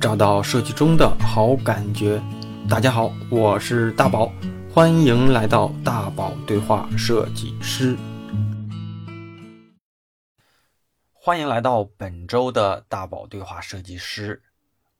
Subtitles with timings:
[0.00, 2.22] 找到设计中的好感觉。
[2.70, 4.32] 大家好，我是大宝，
[4.72, 7.94] 欢迎来到大宝对话设计师。
[11.12, 14.42] 欢迎来到本周的大宝对话设计师。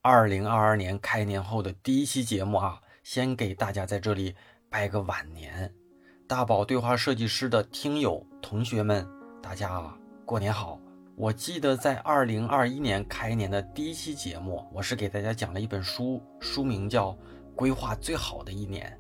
[0.02, 4.35] 二零二二年开年后的第一期节目啊，先给大家在这里
[4.69, 5.73] 拜个晚年。
[6.29, 9.09] 大宝对话设计师的听友同学们，
[9.43, 9.96] 大家啊
[10.27, 10.79] 过年好。
[11.16, 17.10] 我记得在二零二一年开年的第一期节目，我是给大家讲了一本书，书名叫
[17.55, 18.98] 《规划最好的一年》，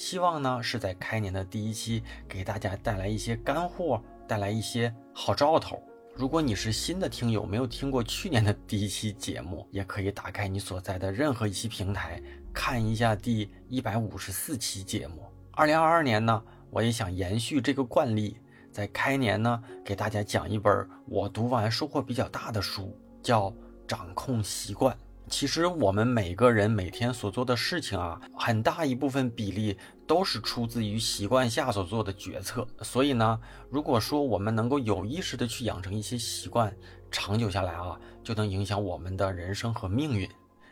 [0.00, 5.82] 希望呢是在开年的第一期给大家带来一些干货，带来一些好兆头。
[6.14, 12.20] 如果你是新的听友，没有听过去年的第一期节目，也可以打开你所在的任何一期平台
[12.52, 15.24] 看一下第一百五十四期节目。
[15.52, 18.36] 二零二二年呢，我也想延续这个惯例。
[18.74, 23.48] 在开年呢，给大家讲一本我读完收获比较大的书，叫
[23.86, 24.92] 《掌控习惯》。
[25.28, 32.66] 其实我们每个人每天所做的事情啊，很大一部分比例都是出自于习惯下所做的决策。
[32.82, 33.38] 所以呢，
[33.70, 36.76] 如果说我们能够有意识的去养成一些习惯，
[37.12, 40.28] 长久下来啊，就能影响我们的人生和命运，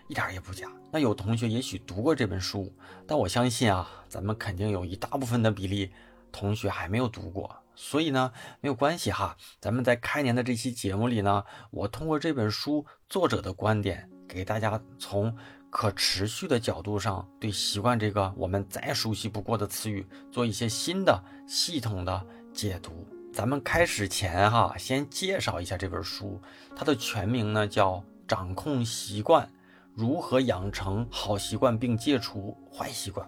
[0.08, 0.68] 一点也不假。
[0.90, 2.74] 那有同学也许读过这本书，
[3.06, 5.92] 但我相信啊，咱们肯定有一大部分的比例
[6.32, 7.48] 同学还没有读过。
[7.74, 9.36] 所以呢，没有关系哈。
[9.60, 15.34] 咱们在开年的这期节目里呢，我通过这本书作者的观点，给大家从
[15.70, 23.06] 可持续的角度上，对习惯这个我们再熟悉不过的词语，做一些新的系统的解读。
[23.32, 26.38] 咱们开始前哈，先介绍一下这本书，
[26.76, 27.94] 它的全名呢叫
[28.28, 29.48] 《掌控习惯：
[29.94, 33.26] 如何养成好习惯并戒除坏习惯》，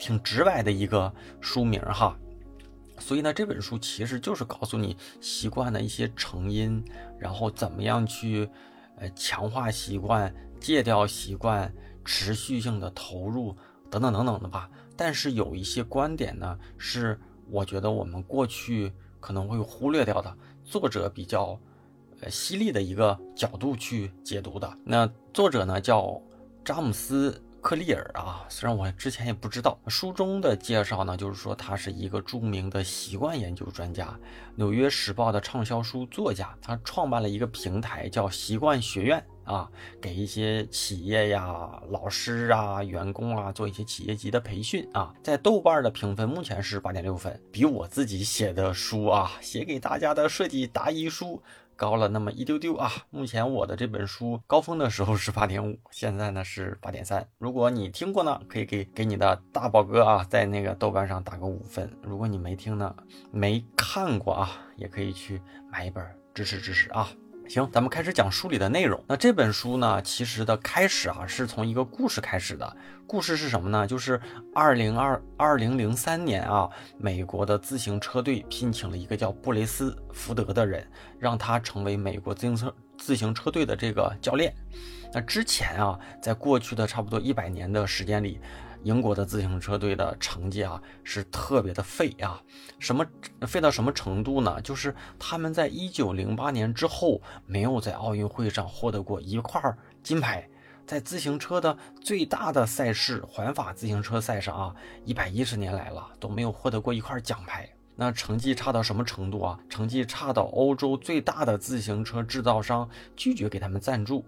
[0.00, 2.18] 挺直白的一个书名哈。
[2.98, 6.82] 所以呢，这本书其实就是告诉你习惯的一些成因，
[7.18, 8.48] 然后怎么样去，
[8.96, 11.72] 呃，强化习惯、戒掉习惯、
[12.04, 13.54] 持续性的投入
[13.90, 14.70] 等等等等的吧。
[14.96, 17.20] 但是有一些观点呢，是
[17.50, 21.60] 我觉得我们过去可能会忽略掉的，作者比较，
[22.20, 24.78] 呃，犀利的一个角度去解读的。
[24.84, 26.20] 那作者呢叫
[26.64, 27.42] 詹姆斯。
[27.66, 34.06] 克利尔啊，虽然我之前也不知道，书中的介绍呢，就是说他是一个著名的习惯研究专家，
[34.54, 39.68] 《纽约时报》的畅销书作家，他创办了一个平台叫习惯学院啊，
[40.00, 45.12] 给一些企业呀、老师啊、员工啊做一些企业级的培训啊。
[45.20, 51.42] 在豆瓣的评分目前是八点六分，比我自己写的书啊，写给大家的设计答疑书。
[51.76, 52.90] 高了那么一丢丢啊！
[53.10, 57.28] 目前我的这本书高峰的时候是八点五，现在呢是八点三。
[57.38, 61.90] 如果你听过呢，可以给给你的大宝哥啊，在那个豆瓣上打个五分。
[62.02, 62.96] 如果你没听呢，
[63.30, 66.02] 没看过啊，也可以去买一本
[66.34, 67.08] 支持支持啊。
[67.48, 69.02] 行，咱们开始讲书里的内容。
[69.06, 72.76] 那这本书呢，其实的开始啊，是从一个故事开始的。
[73.06, 73.86] 故事是什么呢？
[73.86, 74.20] 就是
[74.52, 76.68] 二零二二零零三年啊，
[76.98, 80.84] 美国的自行车队聘请了一个叫布雷斯福德的人，
[81.20, 84.52] 让他成为美国自行车自行车队的这个教练。
[85.12, 88.40] 那之前啊，在过去的差不多一百年的时间里。
[88.86, 92.40] 英国的自行车队的成绩啊是特别的废啊，
[92.78, 93.04] 什么
[93.40, 94.62] 废到什么程度呢？
[94.62, 99.60] 就是他们在一九零八年之后没有在奥运会上获得过一块
[100.04, 100.48] 金牌，
[100.86, 107.68] 在自行车的最大的赛事环法自行车赛上啊，一百一十年来了都没有获得过一块奖牌。
[107.96, 109.58] 那成绩差到什么程度啊？
[109.68, 114.24] 成绩差到欧洲最大的自行车制造商拒绝给他们赞助。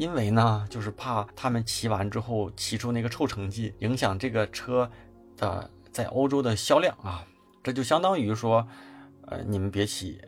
[0.00, 4.90] 因为呢，就是怕他们骑完之后骑出那个臭成绩，影响这个车
[5.36, 7.22] 的在欧洲的销量啊。
[7.62, 8.66] 这就相当于说，
[9.26, 10.18] 呃，你们别骑，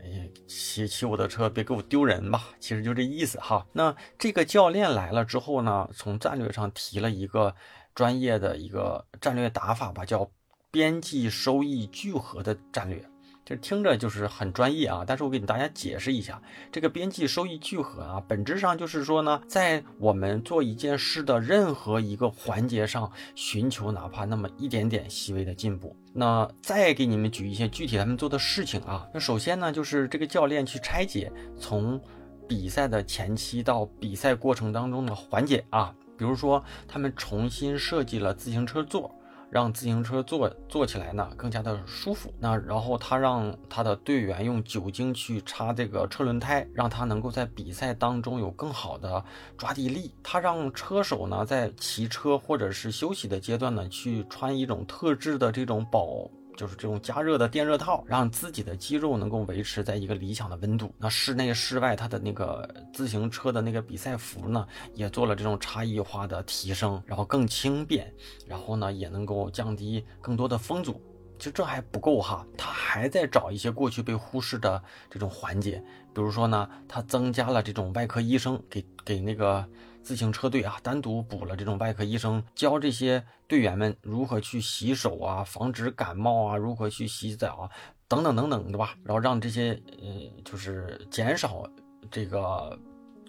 [0.47, 2.50] 骑骑我的车，别给我丢人吧。
[2.61, 3.66] 其实就这意思哈。
[3.72, 7.55] 那这个教练来了之后呢，从战略上提了一个
[7.94, 10.31] 专业的一个战略打法吧，叫
[10.71, 13.03] 边际收益聚合的战略。
[13.44, 25.96] 这听着就是很专业啊，但是我给大家解释一下，这个边际收益聚合啊，本质上就是说呢，在我们做一件事的任何一个环节上，寻求哪怕那么一点点细微的进步。
[26.12, 32.00] 那再给你们举一些具体他们做的事情啊，那首先呢，就是这个教练去拆解从
[32.49, 39.12] 比赛的前期到比赛过程当中的环节啊，比如说他们重新设计了自行车座。
[39.52, 42.32] 让自行车坐坐起来呢更加的舒服。
[42.38, 49.22] 那然后他让他的队员用酒精去擦这个车轮胎，让他能够在比赛当中有更好的
[49.58, 50.14] 抓地力。
[50.22, 56.26] 他让车手呢在骑车或者是休息的阶段呢去穿一种特制的这种保
[56.56, 60.94] 就是这种加热的电热套，让自己的肌肉能够维持在一个理想的温度。
[60.99, 68.12] 那室内、室外，它的那个自行车的那个比赛服呢，也做了这种差异化的提升，然后更轻便，
[68.46, 71.00] 然后呢，也能够降低更多的风阻。
[71.38, 75.82] 其实这还不够哈，他还在找一些过去被忽视的这种环节，
[76.14, 79.66] 比如说呢，他增加了这种外科医生给给那个
[80.02, 87.70] 自行车队啊单独补了这种外科医生，教这些队员们如何去洗手啊，防止感冒啊，如何去洗澡啊，
[88.08, 88.94] 等等等等，对吧？
[89.04, 91.64] 然后让这些呃就是减少
[92.10, 92.78] 这个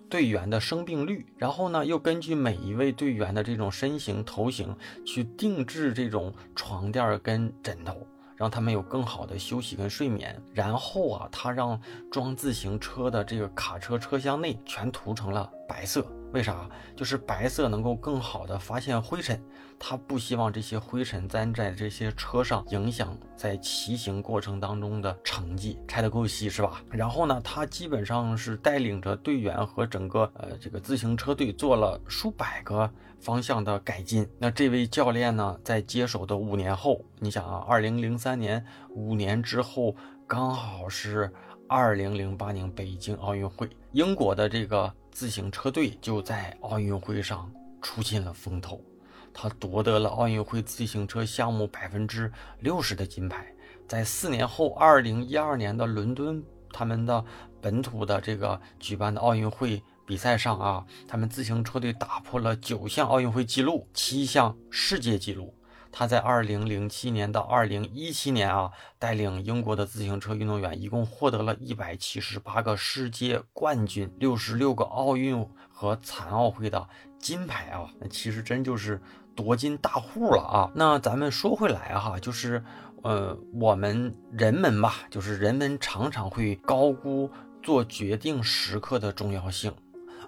[0.10, 7.96] 队员的生病率，然后呢，又根据每一位队员的这种身形头型去定制这种床垫跟枕头。
[8.36, 10.42] 让他们有更好的休息跟睡眠。
[10.54, 11.80] 然后啊，他让
[12.12, 16.06] 装自行车的这个卡车车厢内全涂成了白色。
[16.34, 16.70] 为啥？
[16.96, 19.42] 就是白色能够更好的发现灰尘。
[19.80, 25.78] 他不希望这些灰尘粘在这些车上，影响在骑行过程当中的成绩。
[25.88, 26.82] 拆得够细是吧？
[26.90, 32.90] 然后呢，他基本上是带领着队员和整个呃这个自行车队做了数百个
[33.20, 34.28] 方向的改进。
[34.40, 39.96] 那这位教练呢，在接手的五年后，你想啊，二零零三年五年之后，
[40.26, 41.32] 刚好是
[41.68, 47.50] 二零零八年北京奥运会，英国的这个自行车队就在奥运会上
[47.82, 48.84] 出尽了风头。
[49.32, 53.48] 他夺得了奥运会自行车项目百分之六十的金牌，
[53.88, 57.24] 在四年后，二零一二年的伦敦，他们的
[57.62, 65.54] 本土的这个举办的奥运会比赛上啊，他们自行车队打破了九项奥运会纪录，七项世界纪录。
[65.94, 79.00] 他在二零零七年到二零一七年啊，带领英国的自行车运动员，一共获得了一百七十八个世界冠军，六十六个奥运和残奥会的金牌啊，那其实真就是。
[79.36, 80.72] 夺金大户了啊！
[80.76, 82.64] 那咱们说回来哈，就是，
[83.02, 87.28] 呃，我们人们吧，就是人们常常会高估
[87.64, 89.74] 做决定时刻的重要性，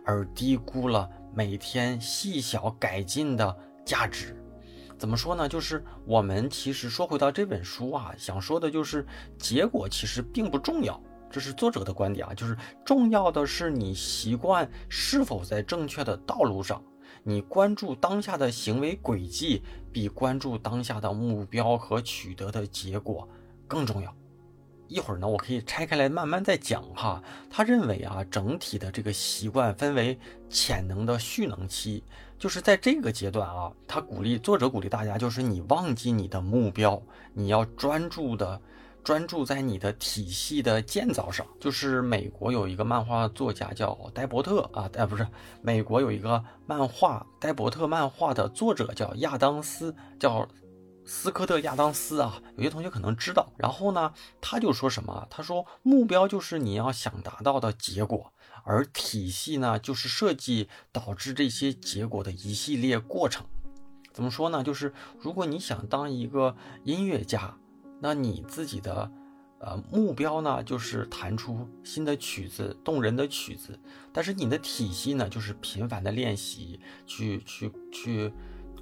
[0.07, 4.35] 而低估了每天细小改进的价值。
[4.97, 5.47] 怎么说呢？
[5.47, 9.05] 就是我们其实说回到这本书啊，想说的就是
[9.37, 10.99] 结果其实并不重要，
[11.29, 16.81] 这是作者的观点啊，就是重要的是你习惯是否在正确的道路上。
[17.27, 23.27] 你关注当下的行为轨迹，比关注当下的目标和取得的结果
[23.67, 24.15] 更重要。
[24.87, 27.23] 一会儿呢，我可以拆开来慢慢再讲哈。
[27.49, 32.03] 他认为啊，整体的这个习惯分为潜能的蓄能期，
[32.37, 37.01] 就是在这个阶段啊，他鼓励作者鼓励大家，就是你忘记你的目标，
[37.33, 38.61] 你要专注的。
[39.03, 45.27] 专注在你的体系的建造上，就是美国有一个漫画作家叫戴伯特啊，哎，不是，
[45.61, 50.47] 美国有一个漫画戴伯特漫画的作者叫亚当斯，叫
[51.05, 53.53] 斯科特亚当斯啊，有些同学可能知道。
[53.57, 54.11] 然后呢，
[54.41, 55.27] 他就说什么？
[55.29, 58.33] 他说目标就是你要想达到的结果，
[58.65, 63.45] 而体系呢，就是设计导致这些结果的一系列过程。
[64.11, 64.63] 怎么说呢？
[64.63, 67.55] 就是如果你想当一个音乐家。
[68.01, 69.09] 那你自己的，
[69.57, 73.79] 呃，目标呢，就是弹出新的曲子，动人的曲子。
[74.11, 78.31] 但是你的体系呢，就是频繁的练习，去去去，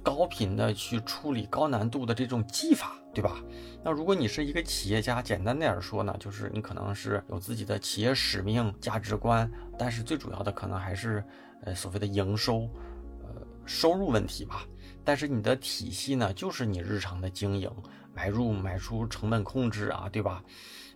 [0.02, 3.40] 高频的去处理高难度的这种技法，对吧？
[3.84, 11.24] 那如果你是一个企业家，简单点说呢，就是你可能是有自己的企业使命、价值观，但是最主要的可能还是，
[11.62, 12.68] 呃，所谓的营收，
[13.22, 14.66] 呃，收入问题吧。
[15.04, 17.70] 但是你的体系呢，就是你日常的经营。
[18.16, 20.40] 买入买出成本控制啊，对吧？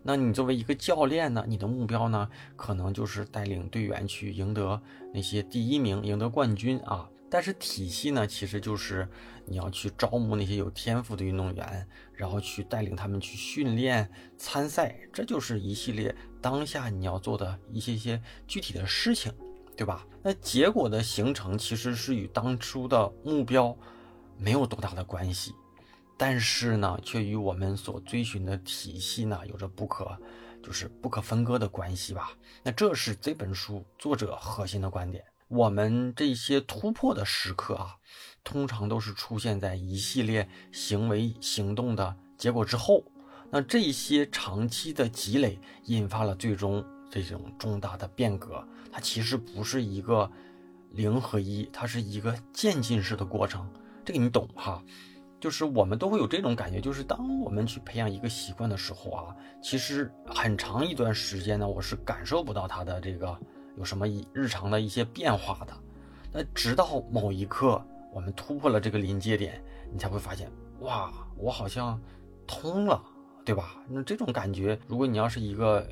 [0.05, 4.81] 那你作为一个教练呢，你的目标呢，可能就是带领队员去赢得
[5.13, 7.11] 那些第一名，赢得冠军啊。
[7.31, 9.09] 但是体系呢，其实就是
[9.45, 19.33] 你要去招募那些有天赋的运动员，然后去带领他们去训练、参赛，这就是一系列当下你要做的一些些具体的事情，
[19.77, 20.07] 对吧？
[20.23, 23.77] 那结果的形成其实是与当初的目标
[24.37, 25.55] 没有多大的关系。
[26.17, 30.19] 但是呢，却与我们所追寻的体系呢，有着不可，
[30.61, 32.33] 就是不可分割的关系吧。
[32.65, 35.23] 那这是这本书作者核心的观点。
[35.49, 37.97] 我们这些突破的时刻啊，
[38.45, 43.03] 通常都是出现在一系列行为行动的结果之后。
[43.51, 48.63] 那这些长期的积累，引发了最终这种重大的变革。
[48.93, 50.31] 它其实不是一个
[50.91, 53.67] 零和一，它是一个渐进式的过程。
[54.05, 54.83] 这个你懂哈？
[55.41, 63.39] 就是我们都会有这种感觉，就是当我们去培养一个习惯的时候啊，其实很长一段时间呢，我是感受不到它的这个
[63.79, 65.73] 有什么日常的一些变化的。
[66.33, 67.83] 那直到某一刻，
[68.13, 71.99] 我们突破了这个临界点，你才会发现，哇，我好像
[72.47, 73.03] 通了。
[73.45, 73.83] 对吧？
[73.89, 75.83] 那这种感觉，如果你要是一个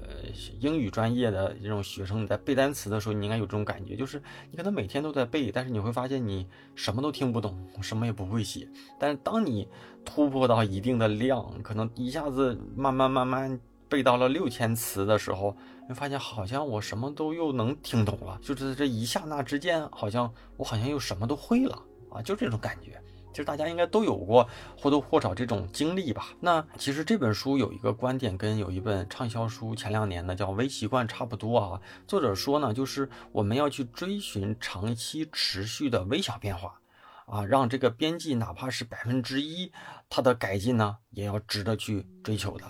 [0.61, 8.69] 英语专业的这种学生，你在背单词的时候，你应该有这种感觉，就是你可能每天都在背，但是你会发现你什么都听不懂，什么也不会写。
[9.01, 9.67] 但是当你
[10.05, 15.57] 突破到一定的量，可能一下子慢慢慢慢背到了六千词的时候，
[15.95, 23.01] 发现好像我什么都又能听懂了，就是这一刹那之间，好像我好像又什么都会了啊，就这种感觉。
[23.33, 24.49] 其实大家应该都有过
[24.81, 26.29] 或多或少这种经历吧。
[26.41, 31.79] 那其实这本书有一个观点跟有一本畅销书前两年的叫《微习惯》差不多啊。
[32.07, 36.81] 作者说呢，就是我们要去追寻长期持续的微小变化
[37.27, 39.71] 啊，让这个边际哪怕是百分之一，
[40.09, 42.65] 它的改进呢，也要值得去追求的。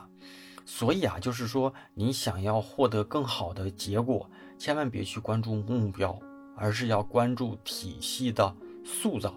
[0.66, 6.18] 所以啊，就是说你想要获得更好的结果，千万别去关注目标，
[6.54, 8.54] 而是要关注体系的
[8.84, 9.32] 塑造。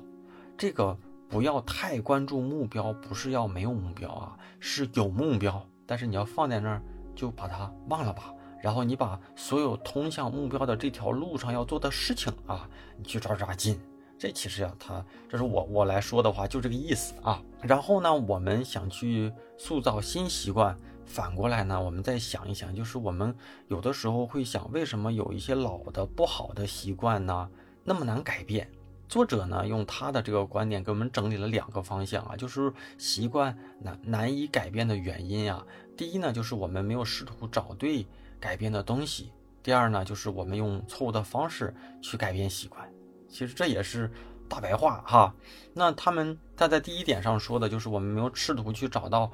[0.58, 0.98] 这个。
[1.32, 6.82] 不要太关注目标，不是要没有目标啊，是有目标，但是你要放在那儿
[7.16, 8.34] 就把它忘了吧。
[8.64, 12.68] 然后你把所有通向目标的这条路上要做的事情啊，
[12.98, 13.80] 你去抓抓紧。
[14.18, 17.40] 这其实呀，他这是我我来说的话，就这个意思啊。
[17.62, 20.76] 然后呢，我们想去塑造新习惯，
[21.10, 23.36] 反过来呢，我们再想一想，就是我们
[23.68, 27.50] 有的时候会想，为什么有一些老的不好的习惯呢，
[27.84, 28.70] 那么难改变？
[29.08, 35.66] 作者呢，用他的这个观点给我们整理了两个方向啊，就是习惯难难以改变的原因啊。
[35.98, 38.06] 第一呢，就是我们没有试图找对
[38.40, 39.32] 改变的东西；
[39.64, 41.74] 第二呢，就是我们用错误的方式
[42.04, 42.88] 去改变习惯。
[43.28, 44.12] 其实这也是
[44.48, 45.34] 大白话哈。
[45.74, 49.32] 那他们他在第一点上说的就是我们没有试图去找到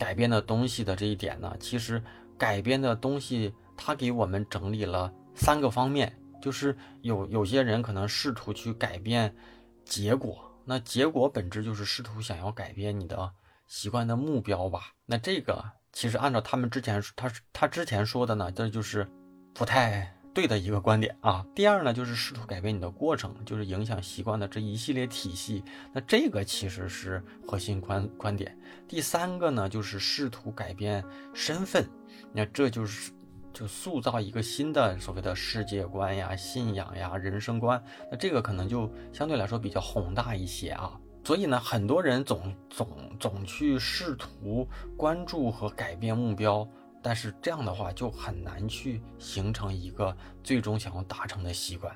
[0.00, 2.02] 改变的东西的这一点呢，其实
[2.36, 6.16] 改变的东西他给我们整理了三个方面。
[6.40, 9.36] 就是有有些人可能试图去改变
[9.84, 13.30] 结果，那结果本质就是试图想要改变你的
[13.66, 14.94] 习惯的目标吧。
[15.04, 19.06] 那这个其实按照他们之前他他之前说的呢，这就是
[19.52, 21.44] 不太对的一个观点啊。
[21.54, 25.62] 第二呢，就是试图改变你的过程，就是影响习惯的这一系列体系。
[25.92, 28.56] 那这个其实是核心观观点。
[28.88, 31.88] 第三个呢，就是试图改变身份，
[32.32, 33.12] 那这就是。
[33.52, 40.96] 就塑造一个新的所谓的世界观呀、信仰呀、人生观，那这个可能就相对来说比较宏大一些啊。
[41.24, 46.66] 所以呢，很多人总总总去试图关注和改变目标，
[47.02, 51.94] 但是这样的话就很难去形成一个最终想要达成的习惯。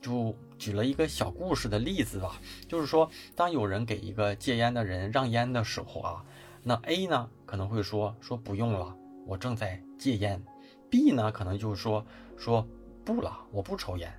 [0.00, 6.24] 就举了一个小故事的例子吧，就是说，当有人给一个戒烟的人让烟的时候啊，
[6.62, 8.94] 那 A 呢可能会说说不用了，
[9.26, 10.40] 我正在戒烟。
[10.88, 12.66] B 呢，可能就是说说
[13.04, 14.10] 不了，我不抽烟。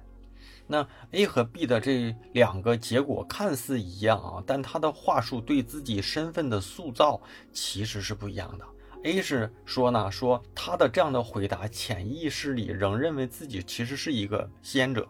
[0.68, 7.20] 那 A 和 B 的这两个结果看似一样啊，但他的话术对自己身份的塑造
[7.54, 8.66] 其实是不一样的。
[9.04, 15.08] A 是说呢，说他的这样的回答，潜意识里仍认为自己其实是一个吸烟者，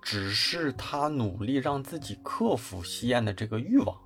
[0.00, 3.98] 只是他努力让自己克服吸烟的这个欲望，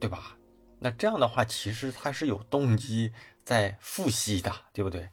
[0.00, 0.36] 对吧？
[0.80, 3.12] 那这样的话，其实他是有动机
[3.44, 5.08] 在复吸的，对不对？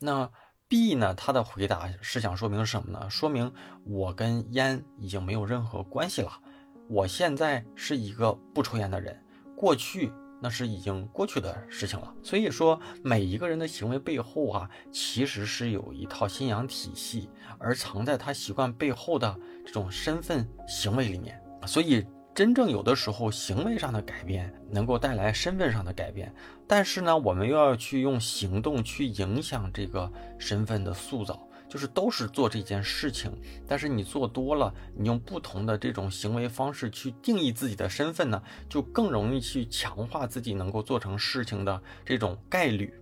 [0.00, 0.28] 那
[0.66, 1.14] B 呢？
[1.14, 3.08] 他的回答是想说明什么呢？
[3.08, 3.52] 说明
[3.84, 6.40] 我跟烟已经没有任何关系了。
[6.88, 9.24] 我现在是一个不抽烟的人，
[9.56, 12.14] 过去那是已经过去的事情了。
[12.22, 21.40] 所以说，每一个人的行为背后啊，其实是有一套信仰体系，而藏在他习惯背后的这种身份行为里面。
[21.66, 22.04] 所以。
[22.34, 26.34] 真正有的时候，行为上的改变能够带来身份上的改变，
[26.66, 33.32] 但是呢，我们又要去用行动去影响这个身份的塑造，就是都是做这件事情，
[33.66, 42.94] 但是你做多了，你用不同的这种行为方式去定义自己的身份呢，就更容易去强化自己能够做成事情的这种概率。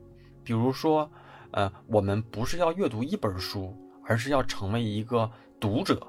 [0.43, 1.13] 比如说，
[1.51, 3.77] 呃，我们不是要阅读一本书，
[4.07, 6.07] 而是要成为一个读者，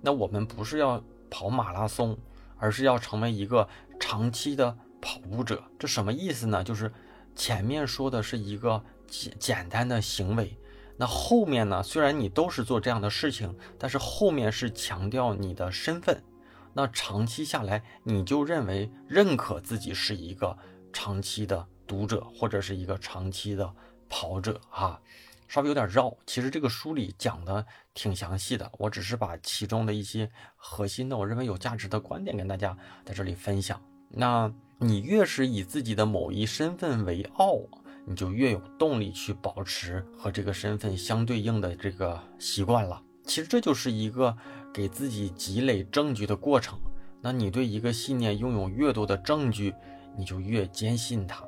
[0.00, 2.16] 那我们不是要跑马拉松。
[2.58, 3.68] 而是要成为一个
[4.00, 6.64] 长期的跑步者，这什么意思呢？
[6.64, 6.90] 就是
[7.34, 10.56] 前面说的是一个简简单的行为，
[10.96, 11.82] 那后面呢？
[11.82, 16.22] 虽然你都是做这样的事情，但是后面是强调你的身份。
[16.72, 20.56] 那长期下来，你就认为认可自己是一个
[20.92, 23.70] 长期的读者，或者是一个长期的
[24.08, 25.00] 跑者啊。
[25.48, 33.80] 稍微有点绕，其实这个书里讲的挺详细的，我只是把其中的一些核心的，我认为有价值的观点跟大家在这里分享。
[34.08, 37.60] 那你越是以自己的某一身份为傲，
[38.06, 43.02] 你就越有动力去保持和这个身份相对应的这个习惯了。
[43.26, 44.34] 其实这就是一个
[44.72, 46.78] 给自己积累证据的过程。
[47.20, 49.74] 那你对一个信念拥有越多的证据，
[50.16, 51.44] 你就越坚信它。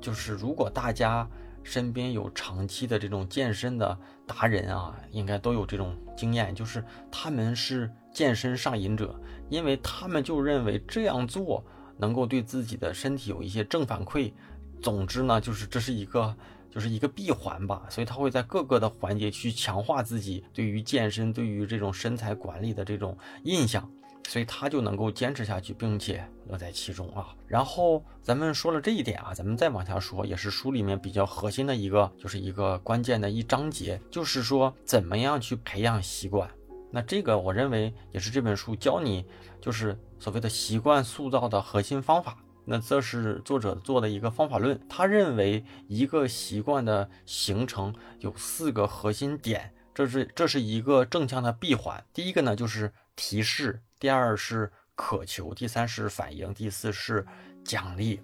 [0.00, 1.28] 就是如果大家
[1.64, 11.64] 身边有长期的这种健身的达人啊，应该都有这种经验，就是他们是健身上瘾者，因为他们就认为这样做
[11.96, 14.32] 能够对自己的身体有一些正反馈。
[14.80, 16.34] 总之呢，就是这是一个
[16.70, 23.90] 就是一个闭环吧，所以他会在各个的环节去强化自己对于健身、对于这种身材管理的这种印象。
[24.28, 27.34] 所以他就能够坚持下去，并且乐在其中啊。
[27.46, 36.46] 然后咱们说了这一点啊，咱们再往下说，也是书里面比较核心的一个，就是一个关键的一章节，就是说怎么样去培养习惯。
[36.90, 39.24] 那这个我认为也是这本书教你，
[39.62, 42.36] 就是所谓的习惯塑造的核心方法。
[42.70, 52.04] 那这是作者做的一个方法论，他认为一个习惯的形成有四个核心点，这是这是一个正向的闭环。
[52.12, 53.80] 第一个呢就是提示。
[53.98, 57.26] 第二是渴求，第三是反应，第四是
[57.64, 58.20] 奖励。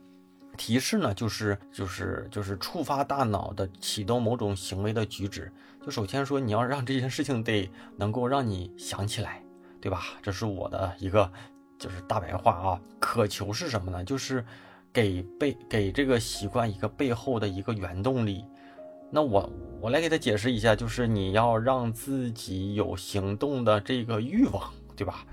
[0.57, 5.51] 提示呢，就是就是就是触发大脑的启动某种行为的举止。
[5.83, 9.43] 就首先说，你要让这件事情得能够让你想起来，
[9.81, 10.05] 对吧？
[10.23, 11.29] 这是我的一个
[11.79, 12.81] 就是大白话啊。
[12.99, 14.05] 渴求是什么呢？
[14.05, 14.45] 就是
[14.93, 18.45] 给背给这个习惯一个背后的一个原动力。
[19.11, 19.49] 那我
[19.81, 25.25] 我来给他解释一下，就是你要让自己有行动的这个欲望，对吧？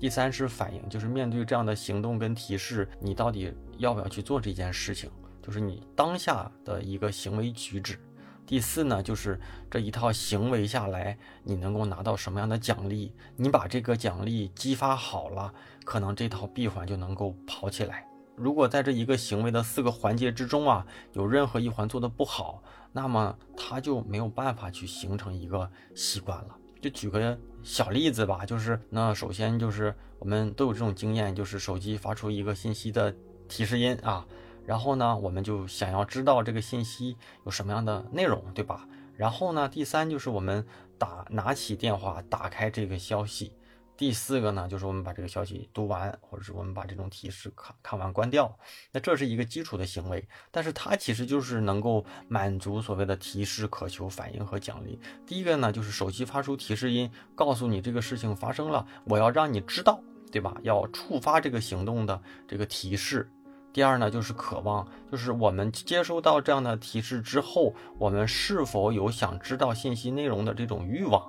[0.00, 5.10] 第三是反应，就是面对这样的行动跟提示，你到底要不要去做这件事情，
[5.42, 7.98] 就是你当下的一个行为举止。
[8.46, 9.38] 第四呢，就是
[9.70, 13.14] 这一套行为下来，你能够拿到什么样的奖励？
[13.36, 15.54] 你把这个奖励激发好了，
[15.90, 18.06] 可能这套闭环就能够跑起来。
[18.36, 26.56] 如果在这一个行为的四个环节之中啊，有任何一环做的不好，那么它就没有办法去形成一个习惯了。
[26.80, 33.12] 就举个小例子吧，就是那首先就是我们都有这种经验，就是手机发出一个信息的
[33.48, 34.24] 提示音啊，
[34.64, 38.86] 然后呢，我们就想要知道这个信息有什么样的内容，对吧？
[39.16, 40.64] 然后呢，第三就是我们
[40.96, 43.52] 打拿起电话，打开这个消息。
[44.00, 48.58] 第四个呢，就是我们把这个消息读完，或者是我们把这种提示看看完关掉。
[48.92, 54.98] 那这是一个基础的行为，但是它其实就是能够满足所谓的提示、渴求、反应和奖励。
[55.26, 60.56] 第一个呢，就是手机发出提示音，告诉你这个事情发生了，我要让你知道，对吧？
[60.62, 63.30] 要触发这个行动的这个提示。
[63.72, 71.24] 第二呢，就是渴望，就是我们接收到这样的提示之后，我们是否有想知道信息内容的这种欲望？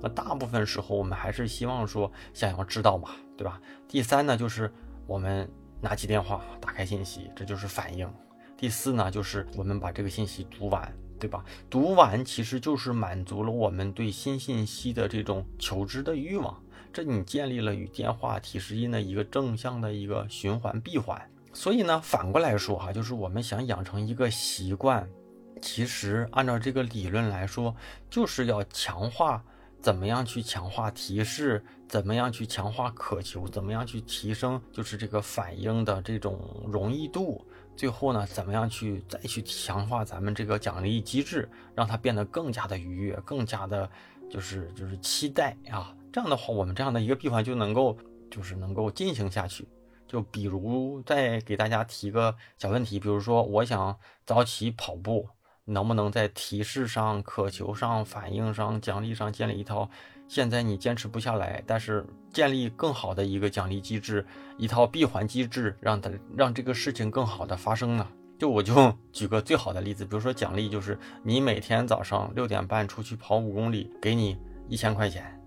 [0.00, 3.60] 那大部分时候，我们还是希望说想要知道嘛，对吧？
[3.86, 4.72] 第三呢，就是
[5.06, 5.46] 我们
[5.82, 8.10] 拿起电话，打开信息，这就是反应。
[8.56, 11.44] 第四呢，就是我们把这个信息读完，对吧？
[11.68, 16.58] 读完其实就是满足了我们对新信息的这种求知的欲望，
[16.90, 21.20] 这你建立了与电话提示音的一个正向的一个循环闭环。
[21.52, 25.08] 所以呢，反过来说哈，就是我们想养成一个习惯，
[25.60, 27.74] 其实按照这个理论来说，
[28.08, 29.44] 就是要强化
[29.80, 37.44] 怎么样去强化提示，怎么样去强化渴求，怎么样去提升就是这个反应的这种容易度，
[37.76, 43.88] 最后呢，怎么样去再去强化咱们这个奖励机制，让它变得更加的愉悦，更加的，
[44.30, 47.96] 就是就是期待啊，这样的话，我们这样的一个闭环就能够
[48.30, 49.68] 就是能够进行下去。
[50.12, 55.26] 就比如再给大家提个小问题，比如说我想早起跑步，
[55.64, 59.88] 能不能在提示上、渴求上、反应上、奖励上建立一套？
[60.28, 64.26] 现在你坚持不下来，但是建立更好的一个奖励机制，
[64.58, 68.06] 一套闭环机制，让它让这个事情更好的发生呢？
[68.38, 74.36] 就我就 举个最好的例子，比如说奖励就是你每天早上六点半出去跑五公里，给你
[74.68, 75.40] 一千块钱。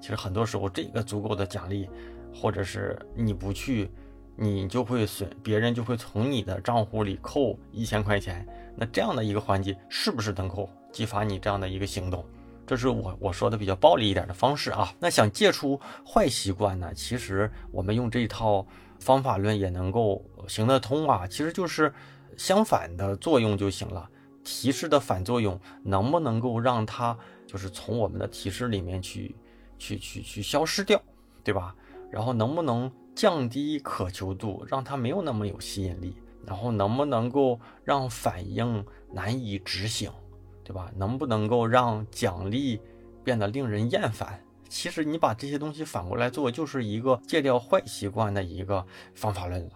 [0.00, 1.90] 其实很多时候这个足够的奖励，
[2.32, 3.90] 或者是你不去。
[4.36, 8.46] 你就会损，别人就会从你的账户里扣一千块钱。
[8.76, 12.24] 那这样的一个环节，是不是能够激发你这样的一个行动？
[12.66, 14.92] 这是我我说的比较暴力一点的方式啊。
[14.98, 16.92] 那想戒除坏习惯呢？
[16.94, 18.66] 其实我们用这套
[18.98, 21.26] 方法论也能够行得通啊。
[21.28, 21.92] 其实就是
[22.36, 24.10] 相反的作用就行了。
[24.42, 27.16] 提示的反作用能不能够让它
[27.46, 29.36] 就是从我们的提示里面去
[29.78, 31.00] 去去去消失掉，
[31.44, 31.74] 对吧？
[32.10, 32.90] 然后能不能？
[33.14, 40.10] 降低渴求度，让它没有那么有吸引力，然后能不能够让反应难以执行，
[40.64, 40.90] 对吧？
[40.96, 42.80] 能不能够让奖励
[43.22, 44.42] 变得令人厌烦？
[44.68, 49.70] 其实你把这些东西反过来做，就是一个戒掉坏习惯的一个方法论了。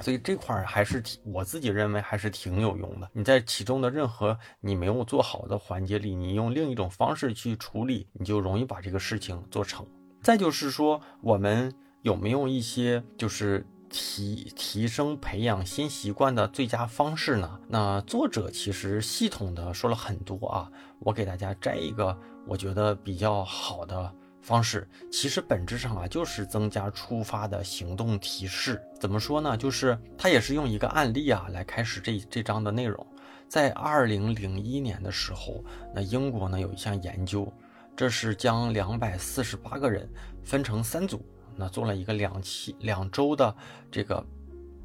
[0.00, 3.10] 所以这块儿还是挺，我自己认为还是挺有用的。
[3.12, 9.86] 你在其中的任何你没有做好的环节里，你用另一种方式去处理，你就容易把这个事情做成。
[10.22, 11.70] 再就是说我们。
[12.02, 17.60] 有没有一些就是提提升培养新习惯的最佳方式呢？
[17.68, 24.10] 那作者其实系统的说了很多啊，我给大家摘一个我觉得比较好的
[24.40, 24.88] 方式。
[25.10, 28.80] 其实本质上啊，就是增加触发的行动提示。
[28.98, 29.54] 怎么说呢？
[29.56, 33.06] 就是他也是用一个案例啊来开始这这章的内容。
[33.46, 35.62] 在二零零一年的时候，
[35.94, 37.52] 那英国呢有一项研究，
[37.94, 40.08] 这是将两百四十八个人
[40.42, 41.20] 分成三组。
[41.56, 43.54] 那做了一个两期两周的
[43.90, 44.24] 这个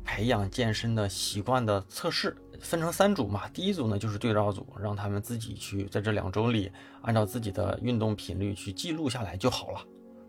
[0.03, 3.47] 培养健身的习惯的测试，分成三组嘛。
[3.49, 9.81] 第一组呢就是对照组，让他们自己去在这两周里按照自己的运动频率去记录下来就好了。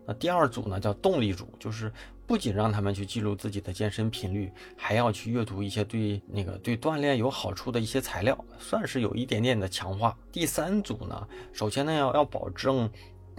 [0.05, 1.91] 那第二组呢叫动力组，就是
[2.25, 10.17] 不仅让他们去记录自己的健身频率，还要去阅读一些对那个对锻炼有好处的一些材料，算是有一点点的强化。
[10.31, 12.89] 第三组呢，首先呢要要保证。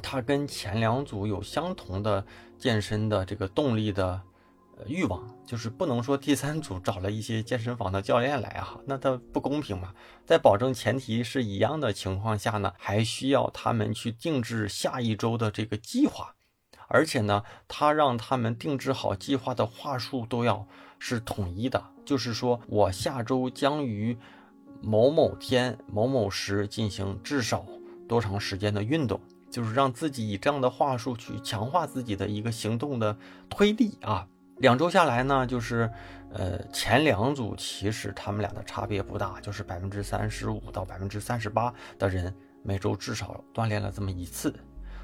[0.01, 2.25] 它跟前两组有相同的
[2.59, 4.21] 健身的这个动力的
[4.77, 9.95] 呃欲望，就是不能说第三组找了一些健身房的教练来啊，那他不公平嘛。
[10.27, 16.35] 在保证前提是一样的情况下呢，还需要他们去定制下一周的这个计划，
[16.89, 20.67] 而且呢，他让他们定制好计划的话术都要
[20.99, 24.17] 是统一的，就是说我下周将于
[24.83, 27.65] 某某天某某时进行至少
[28.09, 29.21] 多长时间的运动。
[29.51, 33.17] 就是让自己以这样的话术去强化自己的一个行动的
[33.49, 34.27] 推力啊。
[34.59, 35.89] 两周下来呢，就是
[36.33, 42.35] 呃前两组其实他们俩的差别不大，就是百分之三十五到百分之三十八的人
[42.65, 44.53] 每周至少锻炼了这么一次。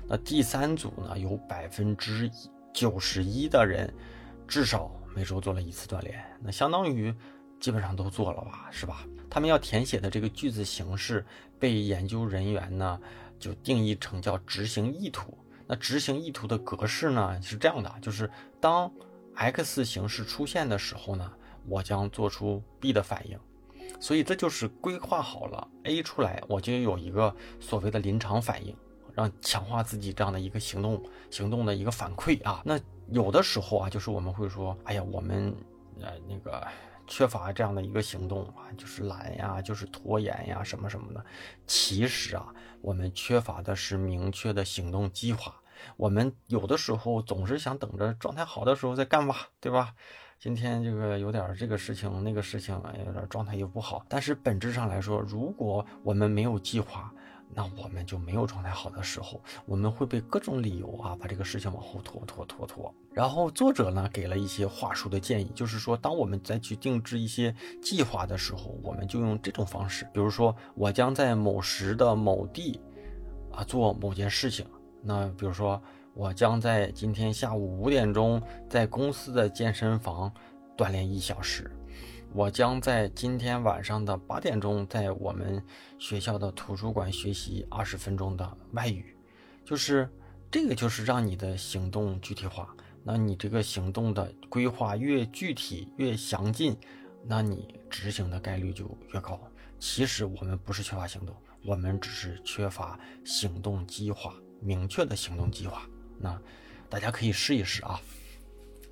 [0.09, 2.29] 那第三组呢，有百分之
[2.73, 3.89] 九十一的人
[4.49, 7.15] 至少每周做了一次锻炼，那相当于
[7.61, 9.07] 基本上都做了吧，是吧？
[9.31, 11.25] 他们要填写的这个句子形式
[11.61, 12.99] 被研究人员呢。
[13.45, 15.37] 就定义成叫执行意图。
[15.67, 18.91] 那执行意图的格式呢是这样的，就是当
[19.35, 21.31] X 形式出现的时候呢，
[21.67, 23.39] 我将做出 B 的反应。
[24.01, 28.75] 所以这就是规划好了 A 出来，我就有一个所谓的临场反应，
[29.13, 32.63] 让强化自己这样的一个行动行动的一个反馈啊。
[32.65, 32.81] 那
[33.11, 35.55] 有的时候啊，就是我们会说，哎呀，我们
[36.01, 36.67] 呃那个。
[37.07, 41.23] 缺乏这样的一个行动啊，就是懒呀，就是拖延呀，什么什么的。
[41.67, 42.47] 其实啊，
[42.85, 45.55] 我们缺乏的是明确的行动计划。
[45.97, 49.95] 我们有的时候总是想等着状态好的时候再干吧，对吧？
[50.39, 54.05] 今天这个有点这个事情那个事情，有点状态又不好。
[54.07, 57.11] 但是本质上来说，如果我们没有计划，
[57.55, 62.93] 那我们就没有状态好的时候，我们会被各种理由啊把这个事情往后拖拖拖拖。
[63.13, 72.81] 然后作者呢给了一些话术的建议，就是说当我们再去定制一些计划的时候，我们就用这种方式，比如说我将在某时的某地
[73.53, 74.67] 啊做某件事情。
[75.01, 75.81] 那比如说
[76.13, 80.33] 我将在今天下午五点钟在公司的健身房
[80.77, 81.71] 锻炼一小时。
[82.35, 85.65] 我将在今天晚上的八点钟，在我们
[86.01, 89.17] 学校的图书馆学习二十分钟的外语，
[89.65, 90.11] 就是
[90.51, 92.75] 这个，就是让你的行动具体化。
[93.05, 96.77] 那你这个行动的规划越具体越详尽，
[97.25, 99.41] 那你执行的概率就越高。
[99.79, 105.89] 其实我们不是缺乏行动，我们只是缺乏行动计划，明确的行动计划。
[106.19, 106.37] 那
[106.91, 108.01] 大家可以试一试啊。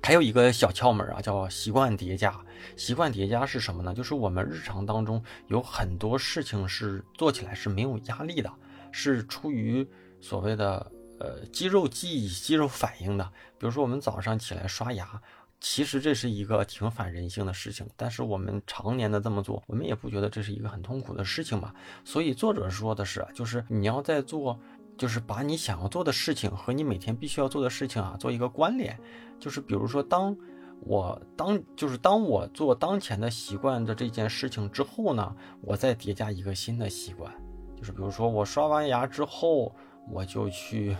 [0.05, 2.37] 还有一个小窍门啊，叫习惯叠加。
[2.75, 3.93] 习惯叠加是什么呢？
[3.93, 8.51] 就是我们日常当中有很多事情是做起来是没有压力的，
[8.91, 9.87] 是出于
[10.19, 13.23] 所谓的呃肌肉记忆、肌肉反应的。
[13.57, 15.21] 比如说我们早上起来刷牙，
[15.61, 21.73] 其实这是一个挺反人性的事情，但是我们常年的这么做，我们也不觉得这是一个很痛苦的事情嘛。
[22.03, 24.59] 所以作者说的是，就是你要在做。
[24.97, 28.97] 就是把你想要做的事情和你每天必须要做的事情啊做一个关联，
[29.39, 30.35] 就是比如说，当
[30.81, 37.33] 我当就是当我做当前的习惯的这件事情之后呢，我再叠加一个新的习惯，
[37.75, 39.73] 就是比如说我刷完牙之后，
[40.09, 40.95] 我就去，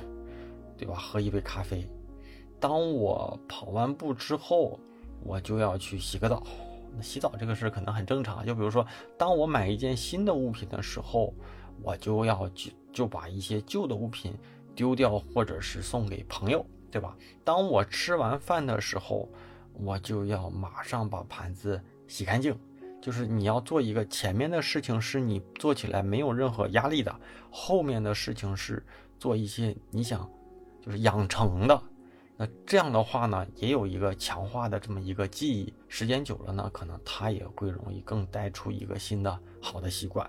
[0.78, 0.96] 对吧？
[0.96, 1.90] 喝一杯咖啡。
[2.60, 4.80] 当我跑完步之后，
[5.24, 6.44] 我就要去洗个澡。
[6.96, 8.86] 那洗澡这个事可能很正常，就比如说，
[9.18, 11.34] 当我买一件新的物品的时候。
[11.82, 14.34] 我就要去就把一些旧的物品
[14.76, 17.18] 丢掉，或者是送给朋友，对吧？
[17.44, 19.28] 当我吃完饭的时候，
[19.74, 22.58] 我就要马上把盘子洗干净。
[23.02, 27.14] 就是你要做一个前面的事情是你做起来没有任何压力的，
[27.52, 28.82] 后面的事情是
[29.20, 30.30] 做一些你想
[30.82, 31.84] 就是养成的。
[32.38, 40.26] 那这样的话呢，也有一个强化的这么一个记忆，时间久了呢，可能它也会容易更带出一个新的好的习惯。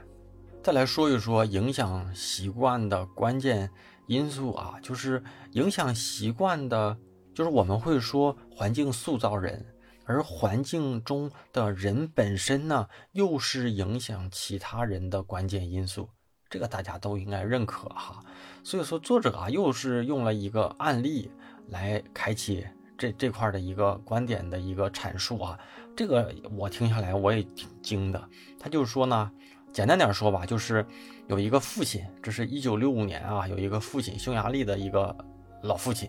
[0.65, 3.69] 再来说一说影响习惯的关键
[4.07, 5.23] 因素啊，就是
[5.53, 6.97] 影响习惯的，
[7.35, 9.63] 就是我们会说环境塑造人，
[10.07, 16.09] 而环境中的人本身呢，又是影响其他人的关键因素，
[16.49, 18.25] 这个大家都应该认可哈。
[18.63, 21.31] 所以说，作者啊，又是用了一个案例
[21.69, 25.59] 来开启这这块的一个观点的一个阐述啊。
[25.95, 28.29] 这个我听下来我也挺惊的。
[28.59, 29.31] 他就是说呢，
[29.75, 30.87] 简单点说吧，就是
[31.27, 35.15] 有一个父亲，这是一九六五年啊，有一个父亲，匈牙利的一个
[35.63, 36.09] 老父亲，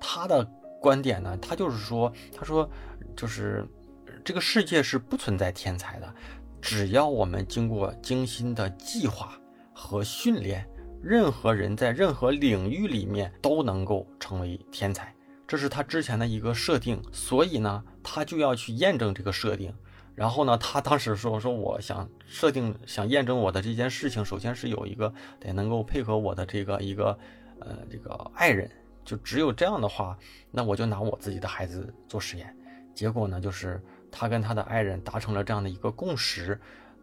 [0.00, 0.44] 他的
[0.80, 2.68] 观点呢，他就是说，他说
[3.16, 3.64] 就是
[4.24, 6.14] 这个世界是不存在天才的，
[6.60, 9.38] 只要我们经过精心的计划
[9.72, 10.68] 和训练。
[11.00, 15.14] 任何人在任何领域里面都能够成为天才，
[15.46, 19.70] 这是他之前的一个设定，所以呢，他就要去验证这个设定。
[20.14, 27.18] 然后呢，他当时说：“说我想设定，想验证我的这件事情，首先是有一个得能够配合我的这个一个
[27.60, 28.70] 呃这个爱人，
[29.04, 30.16] 就只有这样的话，
[30.50, 32.56] 那我就拿我自己的孩子做实验。
[32.94, 36.60] 结果呢，就是他跟他的爱人达成了这样的一个共识，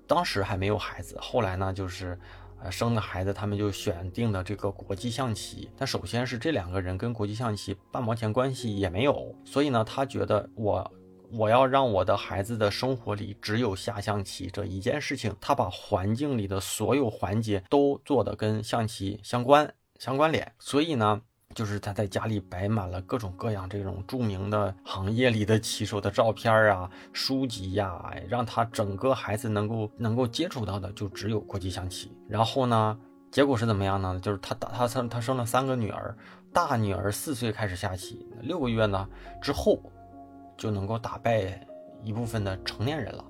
[0.08, 2.18] 当时还没有孩子，后来呢，就是。
[2.64, 5.68] 呃，生的孩子，他们就选定了这个国际象棋。
[5.76, 10.92] 但首先是这两个人跟国际象棋半毛钱关系也没有，所以呢，他觉得我
[11.34, 15.36] 我要让我的孩子的生活里只有下象棋这一件事情。
[15.40, 21.22] 他把环境里的所有环节都做的跟象棋相关相关联，所以呢。
[21.54, 32.10] 就是他在家里摆满了各种各样这种著名的行业里的棋手的照片啊、书籍呀，让他整个孩子能够能够接触到的就只有国际象棋。
[32.30, 32.98] 然后呢，
[33.32, 34.18] 结果是怎么样呢？
[34.22, 36.16] 就是他打他生他生了三个女儿，
[36.54, 39.06] 大女儿四岁开始下棋，六个月呢
[39.42, 39.78] 之后
[40.62, 41.60] 就能够打败
[42.04, 43.26] 一部分的成年人了。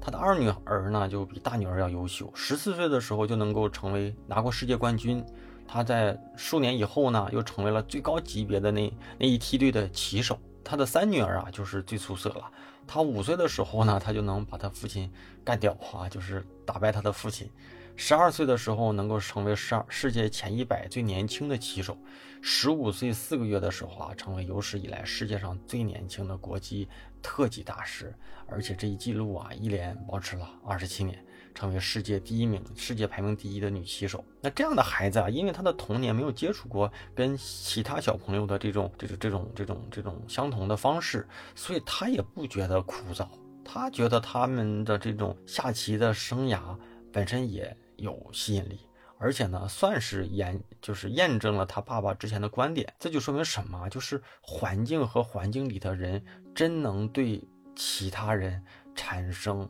[0.00, 5.24] 他的二女儿呢就比大女儿要优秀，十四岁的时候就能够成为拿过世界冠军。
[5.66, 10.38] 他在数年以后呢，又成为了最高级别的那那一梯队的棋手。
[10.62, 12.48] 他的三女儿啊，就是最出色了。
[12.86, 15.10] 他五岁的时候呢，他就能把他父亲
[15.44, 17.50] 干掉啊，就是打败他的父亲。
[17.96, 21.98] 十二岁的时候，能够成为十二世界前一百最年轻的棋手。
[22.48, 26.86] 十五岁四个月的时候啊，成为有史以来世界上最年轻的国际
[27.20, 28.14] 特级大师。
[28.46, 31.20] 而且这一记录啊，一连保持了二十七年。
[31.56, 34.24] 成为世界第一名、世界排名第一的女棋手。
[34.40, 43.26] 那这样的孩子啊，因为他的童年没有接触过跟其他小朋友的这种、这种、这种、这种、这种相同的方式，所以他也不觉得枯燥。
[43.64, 46.78] 他觉得他们的这种下棋的生涯
[47.10, 48.78] 本身也有吸引力，
[49.18, 52.92] 而且呢，算是验就是验证了他爸爸之前的观点。
[52.98, 53.88] 这就说明什么？
[53.88, 56.22] 就是环境和环境里的人
[56.54, 57.42] 真能对
[57.74, 58.62] 其他人
[58.94, 59.68] 产生。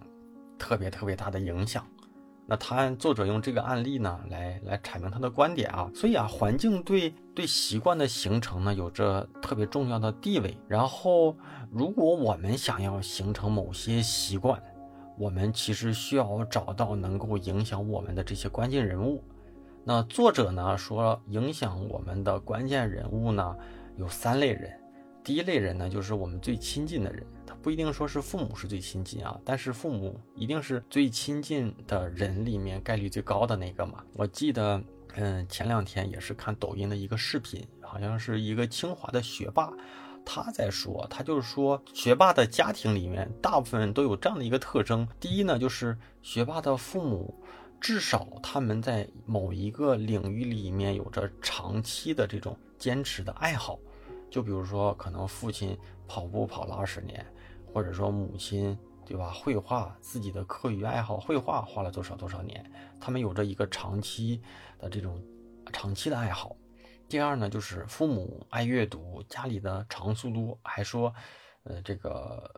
[0.59, 1.87] 特别特别大的影响，
[2.47, 5.91] 那他作者用这个案例呢，来来阐明他的观点啊。
[5.95, 10.57] 所以啊，环境对对习惯的形成呢，有着特别重要的地位。
[10.67, 11.37] 然后，
[11.71, 14.59] 如果我们想要形成某些习惯，
[15.19, 19.23] 我们其实需要找到能够影响我们的这些关键人物。
[19.89, 23.57] 那作者呢说，影响我们的关键人物呢
[23.97, 24.77] 有三类人。
[25.23, 27.25] 第一类人呢，就是我们最亲近的人。
[27.47, 34.03] 他不一定说是父母是最亲近啊，但是父母一定是最亲近的人里面概率最高的那个嘛。
[34.15, 34.83] 我记得，
[35.15, 39.73] 嗯，前两天也是看抖音的一个视频，好像是一个清华的学霸，
[40.25, 45.07] 他在说，他就是说，学霸的家庭里面大部分都有这样的一个特征。
[45.21, 47.33] 第一呢，就是学霸的父母
[47.87, 53.79] 至少他们在某一个领域里面有着长期的这种坚持的爱好，
[54.29, 57.25] 就比如说，可能父亲跑步跑了二十年。
[57.73, 59.31] 或者说母亲对吧？
[59.31, 62.69] 绘画自己的课余爱好，绘画花了多少多少年？
[62.99, 64.43] 他们有着一个长期
[64.81, 65.23] 的这种
[65.73, 66.57] 长期的爱好。
[67.09, 71.15] 第二呢，就是父母爱阅读，家里的藏书多，还说，
[71.63, 72.51] 呃，这个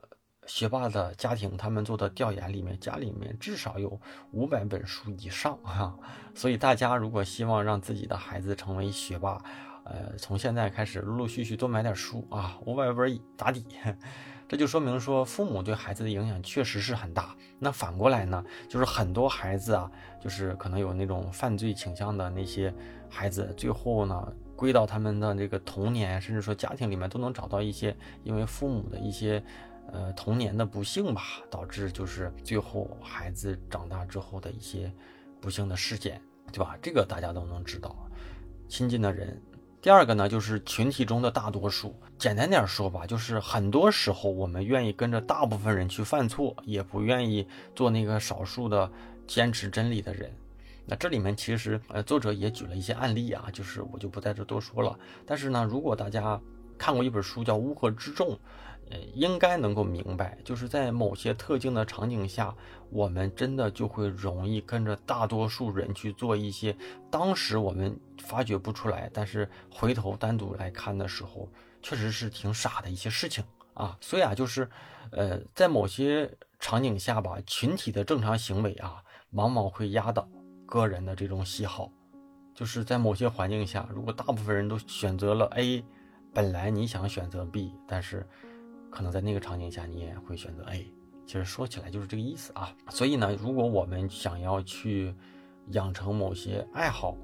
[0.48, 4.00] 学霸的家庭，他们做的调研里面，家里面至少有
[4.32, 5.94] 五百本书以上哈。
[6.34, 9.40] 所以大家如果希望让自己的孩子成为学霸，
[9.84, 13.64] 呃，从现在开始陆陆续续多买点书啊，五百本打底。
[14.48, 17.36] 这就说明说，父母对孩子的影响确实是很大。
[17.58, 22.72] 那反过来呢，就是很多孩子啊，就是可能有那种犯罪倾向的那些
[23.10, 29.44] 孩子，最后呢，归到他们的这个童年，甚至说家庭里面，都能找到一些因为父母的一些
[29.92, 34.92] 呃童年的不幸吧，导致就是最后孩子长大之后的一些
[35.40, 36.20] 不幸的事件，
[36.52, 36.76] 对吧？
[36.80, 37.96] 这个大家都能知道，
[38.68, 39.40] 亲近的人。
[39.80, 41.94] 第二个呢，就是群体中的大多数。
[42.18, 47.46] 简单点说吧，就是很多时候我们愿意跟着大部分人去犯错，也不愿意
[47.76, 48.90] 做那个少数的
[49.26, 50.30] 坚持真理的人。
[50.84, 54.98] 那这里面其实呃，作者也举了一些案例啊，就是我就不在这多说了。
[55.24, 56.40] 但是呢，如果大家
[56.76, 58.28] 看过一本书叫《乌合之众》，
[58.90, 62.54] 呃，应该能够明白，就是在某些特定的场景下，
[62.88, 66.74] 我们真的就会容易跟着大多数人去做一些
[67.10, 71.46] 当时我们发觉不出来，但是回头单独来看的时候，
[71.82, 73.94] 确实是挺傻的一些事情啊。
[74.00, 74.66] 所以啊，就是，
[75.10, 80.26] 呃，在某些场景下吧，群体的正常行为啊，往往会压倒
[80.64, 81.90] 个人的这种喜好。
[82.54, 85.84] 就是在某些环境下，如果大部分人都选择了 A，
[86.32, 88.26] 本来你想选择 B，但是。
[88.90, 90.86] 可能在那个场景下，你也会选择 A。
[91.26, 92.74] 其实说起来就是这个意思啊。
[92.88, 95.14] 所以呢，如果我们想要去
[95.72, 97.16] 养成某些爱好，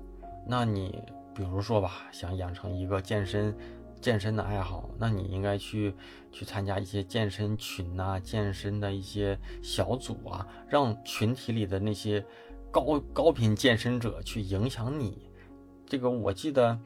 [0.46, 1.02] 那你
[1.34, 3.56] 比如说吧，想养成一个健身、
[4.00, 5.94] 健身的爱好，那你应该去
[6.30, 12.24] 去参加一些健身群呐、健身的一些小组啊，让群体里的那些
[12.70, 15.30] 高高频健身者去影响你。
[15.86, 16.78] 这个我记得。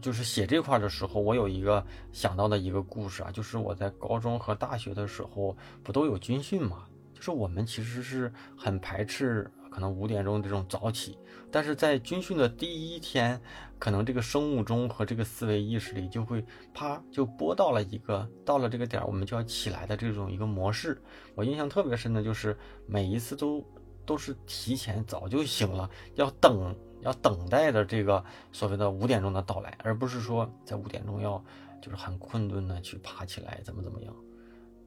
[0.00, 6.84] 就是写这块的时候，我有一个想到的一个故事啊，就是我在高中和大学的时候不都有军训嘛？
[7.14, 11.18] 就是我们其实是很排斥可能五点钟这种早起，
[11.50, 13.40] 但是在军训的第一天，
[13.78, 21.00] 可能这个生物钟和这个思维意识里就会啪就播到了一个到了这个点儿我们就要起来的这种一个模式。
[21.34, 23.64] 我印象特别深的就是每一次都
[24.04, 26.76] 都是提前早就醒了，要等。
[27.04, 31.42] 要等待的这个所谓的五点钟的到来，而不是说在五点钟要
[31.80, 34.14] 就是很困顿的去爬起来怎么怎么样。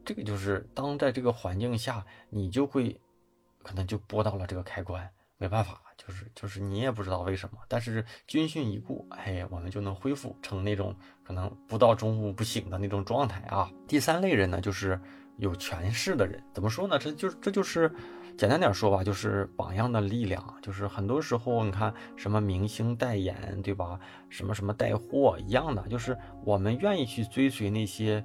[0.03, 2.99] 这个就是当在这个环境下，你就会
[3.61, 7.59] 可能就拨到了这个开关，没办法，就是就是你也不知道为什么。
[7.67, 13.71] 但是军训一过，哎，我们就能恢复成那种可能不到中午不醒的那种状态啊。
[13.87, 14.99] 第三类人呢，就是
[15.37, 16.97] 有权势的人，怎么说呢？
[16.97, 17.93] 这就这就是。
[18.37, 23.99] 简单点说吧，就是榜样的力量，就是很多时候你看什么明星代言，对吧？
[24.29, 28.23] 什么什么带货一样的，就是我们愿意去追随那些，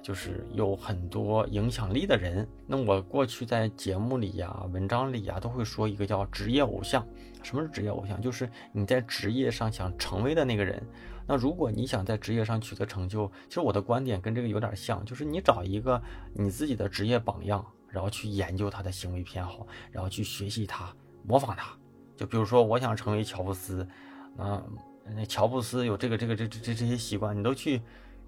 [0.00, 2.48] 就是有很多影响力的人。
[2.68, 7.04] 那我过去在节目里呀、文章里呀，都会说一个叫职业偶像。
[7.42, 8.20] 什么是职业偶像？
[8.20, 10.80] 就是你在职业上想成为的那个人。
[11.26, 16.00] 那如果你想在职业上取得成就，其实我的观点跟这个有点像，就是你找一个
[16.32, 17.66] 你自己的职业榜样。
[17.88, 21.76] 然后去研究他的行为偏好，然后去学习他，模仿他。
[22.16, 23.86] 就比如说，我想成为乔布斯，
[24.38, 24.62] 嗯
[25.16, 27.80] 那乔布斯有这个这个这这这这些习惯，你都去，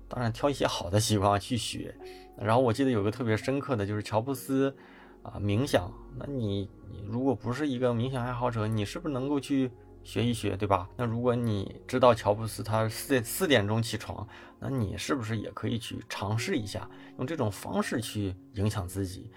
[0.09, 1.95] 当然挑一些好的习惯去学。
[2.39, 4.75] 然后我记得有个特别深刻的就是乔布斯
[5.23, 9.71] 啊冥想，那你你如果不是一个冥想爱好者，你是不是能够去？
[10.03, 10.89] 学一学，对吧？
[10.97, 14.27] 那如果你知道乔布斯他四四点钟起床，
[14.59, 19.31] 那你是不是也可以去尝试一下，用这种方式去影响自己？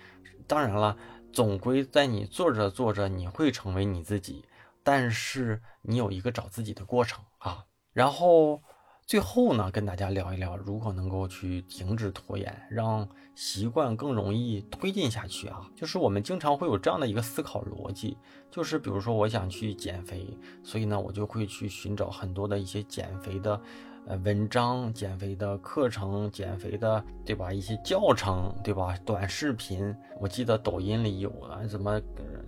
[0.48, 0.98] 当然了，
[1.32, 4.46] 总归在你做着做着，你会成为你自己，
[4.84, 7.66] 但是你有一个找自己的过程啊。
[7.92, 8.62] 然后
[9.06, 13.10] 最后呢，跟大家聊一聊，如何能够去停止拖延，让。
[13.36, 18.16] 习惯更容易推进下去啊，就是我们经常会有这样的一个思考逻辑，
[18.52, 23.60] 就是比如说我想去减肥，所以呢我就会去寻找很多的一些减肥的
[24.08, 32.02] 呃文章、减肥的课程、减肥的对吧一些教程对吧短视频，我记得抖音里有啊，怎么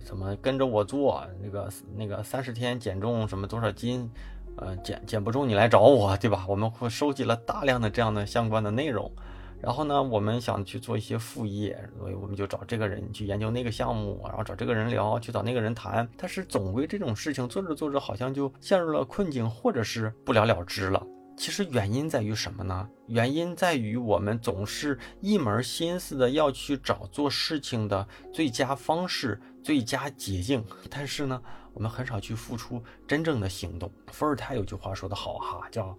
[0.04, 4.10] 怎么跟着我做那个那个三十天减重什么多少斤，
[4.56, 6.44] 呃减减不重你来找我对吧？
[6.48, 9.10] 我们会收集了大量的这样的相关的内容。
[9.58, 16.06] 然后呢，我们想去做一些副业，所以我们就找这个人去研究那个项目，然后找这个人聊，去找那个人谈。
[16.18, 21.04] 但是总归这种事情做着做着，好像就陷入了困境，或者是不了了之了。
[21.36, 22.88] 其实原因在于什么呢？
[23.08, 31.40] 原因在于我们总是一门心思的要去找做事情的最佳方式、最佳捷径，但是呢，
[31.74, 33.92] 我们很少去付出真正的行动。
[34.08, 35.96] 伏尔泰有句话说得好哈，叫。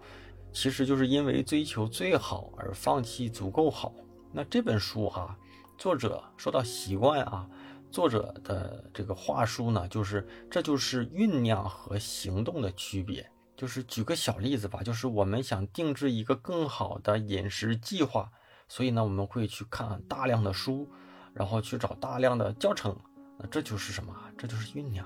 [0.53, 3.93] 其实就是因为追求最好而放弃足够好。
[4.31, 5.37] 那这本书哈，
[5.77, 7.47] 作者说到习惯啊，
[7.91, 13.29] 作者的这个话术呢，就是这就是酝酿和行动的区别。
[13.57, 18.31] 就是举个小例子吧，就是我们想定制一个更好的饮食计划，
[18.69, 20.89] 所以呢，我们会去看大量的书，
[21.33, 22.95] 然后去找大量的教程。
[23.37, 24.15] 那这就是什么？
[24.37, 25.05] 这就是酝酿。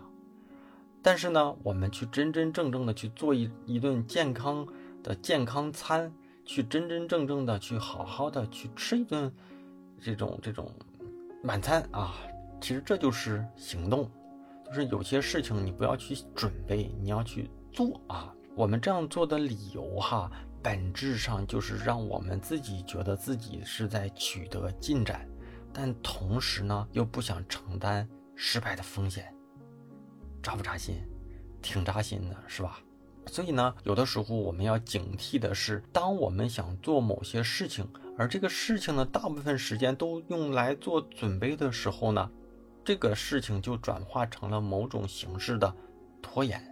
[1.02, 4.68] 但是呢，我们去真真正正的去做一一顿健康。
[5.04, 6.14] 的健康餐，
[6.46, 9.34] 去真真正正的去好好的去吃一顿，
[10.00, 10.72] 这种这种
[11.44, 12.14] 晚餐啊，
[12.62, 14.08] 其实这就是行动，
[14.64, 18.32] 就是有些事情你不要去准备，你要去做啊。
[18.56, 20.30] 我们这样做的理由哈，
[20.62, 25.28] 本质上就是让我们自己觉得自己是在取得进展，
[25.74, 29.34] 但同时呢又不想承担失败的风险，
[30.44, 31.02] 扎不扎心？
[31.62, 32.80] 挺扎心的，是吧？
[33.28, 37.88] 所以呢，有的时候我们要警惕的是，当我们想做某些事情，
[38.18, 42.30] 而这个事情呢，大部分时间都用来做准备的时候呢，
[42.84, 45.74] 这个事情就转化成了某种形式的
[46.22, 46.71] 拖延。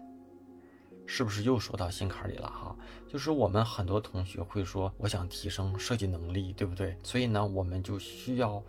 [1.11, 2.75] 是不是又说到心坎里了哈？
[3.07, 6.95] 就是我们很多同学会说，我想提升设计能力，对不对？
[7.03, 8.63] 所以呢，我们就需要，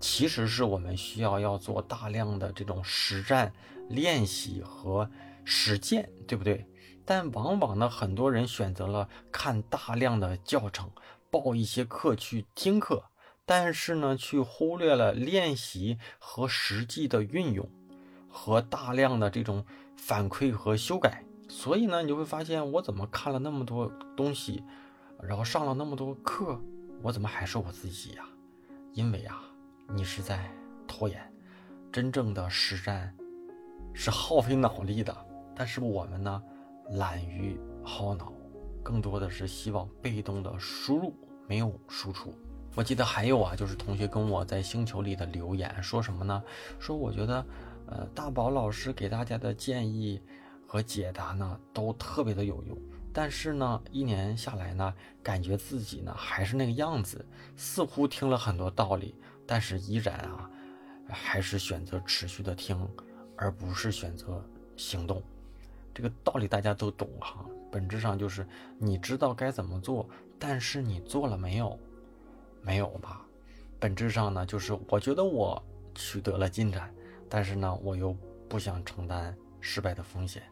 [0.00, 3.52] 其实是我们需要要做大量的这种实战
[3.90, 5.06] 练习和
[5.44, 6.66] 实践，对不对？
[7.04, 10.90] 但往往呢，很多人选择了看大量的教程，
[11.30, 13.04] 报一些课去听课，
[13.44, 17.68] 但是呢，却忽略了练习和实际的运用，
[18.30, 19.62] 和大量的这种
[19.94, 21.22] 反馈和修改。
[21.52, 23.86] 所以呢，你就会发现，我怎么看了那么多
[24.16, 24.64] 东西，
[25.22, 26.58] 然后上了那么多课，
[27.02, 28.24] 我怎么还是我自己呀？
[28.94, 29.42] 因为啊，
[29.94, 30.50] 你是在
[30.88, 31.20] 拖延。
[31.92, 33.14] 真正的实战
[33.92, 35.14] 是耗费脑力的，
[35.54, 36.42] 但是我们呢，
[36.92, 38.32] 懒于耗脑，
[38.82, 41.14] 更多的是希望被动的输入，
[41.46, 42.34] 没有输出。
[42.74, 46.42] 我记得还有啊，就是同学跟我在星球里的留言，说什么呢？
[46.78, 47.44] 说我觉得，
[47.88, 50.18] 呃，大宝老师给大家的建议。
[50.72, 52.74] 和解答呢都特别的有用，
[53.12, 57.22] 但是呢一年下来呢，感觉自己呢还是那个样子，
[57.58, 59.14] 似乎听了很多道理，
[59.46, 60.50] 但是依然啊，
[61.10, 62.88] 还是选择持续的听，
[63.36, 64.42] 而不是选择
[64.74, 65.22] 行动。
[65.92, 68.46] 这个道理大家都懂哈，本质上就是
[68.78, 70.08] 你知道该怎么做，
[70.38, 71.78] 但是你做了没有？
[72.62, 73.20] 没有吧？
[73.78, 75.62] 本质上呢就是我觉得我
[75.94, 76.90] 取得了进展，
[77.28, 78.16] 但是呢我又
[78.48, 80.42] 不想承担失败的风险。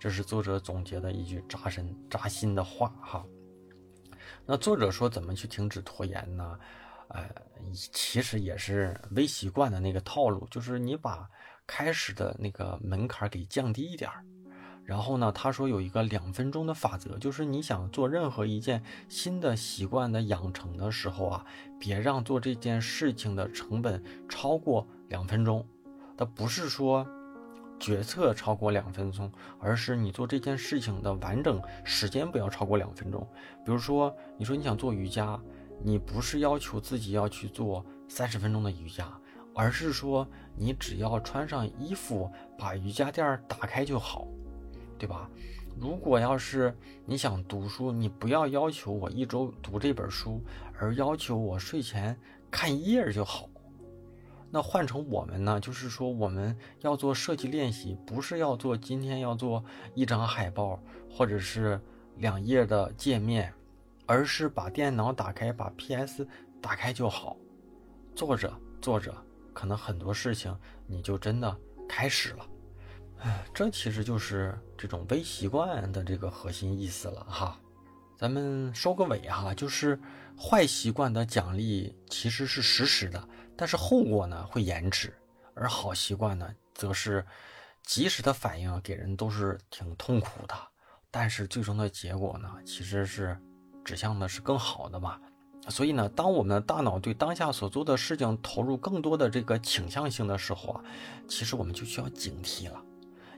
[0.00, 3.22] 这是作者总结的一句扎身扎心的话哈。
[4.46, 6.58] 那作者说怎么去停止拖延呢？
[7.08, 7.28] 呃，
[7.92, 11.28] 其实也是微习惯的那个套路，就是你把
[11.66, 14.24] 开始的那个门槛给降低一点儿。
[14.84, 21.44] 然后呢，他说有一个两分钟的法则，就是你想做任何一件新的习惯的养成的时候啊，
[21.78, 25.66] 别让做这件事情的成本超过两分钟。
[26.16, 27.06] 他不是说。
[27.80, 33.26] 决策超过两分钟，而是你做这件事情的完整时间不要超过两分钟。
[33.64, 35.40] 比如说，你说你想做瑜伽，
[35.82, 39.10] 你不是要求自己要去做三十分钟的瑜伽，
[39.54, 44.28] 而是说你只要穿上衣服，把瑜伽垫打开就好，
[44.96, 45.28] 对吧？
[45.80, 46.76] 如果要是
[47.06, 50.40] 你想读书，你不要要求我一周读这本书，
[50.78, 52.16] 而要求我睡前
[52.50, 53.49] 看一页就好。
[54.50, 55.60] 那换成我们呢？
[55.60, 61.80] 就是说，我们要做设计练习，不是要做今天要做一张海报或者是
[62.16, 63.54] 两页的界面，
[64.06, 66.26] 而是把电脑打开，把 PS
[66.60, 67.36] 打开就好。
[68.16, 69.14] 做着做着，
[69.52, 70.54] 可能很多事情
[70.86, 71.56] 你就真的
[71.88, 72.46] 开始了。
[73.20, 77.58] 哎，这其实就是这种微习惯的这个核心意思了哈。
[78.16, 79.98] 咱们收个尾哈，就是
[80.36, 83.28] 坏习惯的奖励其实是实时的。
[83.60, 85.12] 但是后果呢会延迟，
[85.52, 87.22] 而好习惯呢则是
[87.82, 90.54] 及时的反应，给人都是挺痛苦的。
[91.10, 93.38] 但是最终的结果呢，其实是
[93.84, 95.20] 指向的是更好的嘛。
[95.68, 100.82] 所以呢，当我们的大脑对当下所做的事情投入更多的这个倾向性的时候啊，
[101.28, 102.82] 其实我们就需要警惕了。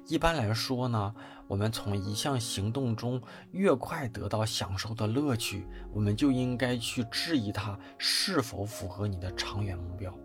[0.07, 1.13] 一般来说呢，
[1.49, 3.21] 我们从一项行动中
[3.51, 10.17] 越快得到享受的乐趣，我们就应该去质疑它是否符合你的长远目标。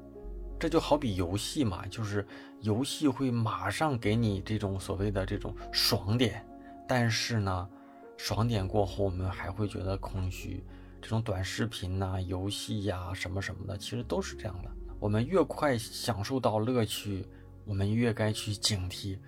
[0.60, 2.26] 这就好比游戏嘛，就是
[2.62, 6.44] 游戏会马上给你这种所谓的这种爽点，
[6.88, 7.70] 但是呢，
[8.16, 10.64] 爽点过后我们还会觉得空虚。
[11.00, 14.72] 这种短视频呐、游戏呀什么什么的，其实都是这样的。
[15.00, 17.28] 我们越快享受到乐趣，
[17.64, 19.20] 我们越该去警惕。